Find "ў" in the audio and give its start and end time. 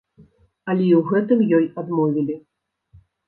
0.99-1.01